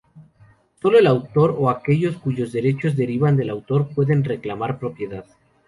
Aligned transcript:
Solo 0.81 0.97
el 0.97 1.05
autor 1.05 1.53
o 1.59 1.69
aquellos 1.69 2.17
cuyos 2.17 2.51
derechos 2.51 2.95
derivan 2.95 3.37
del 3.37 3.51
autor 3.51 3.89
pueden 3.93 4.23
reclamar 4.23 4.79
propiedad. 4.79 5.25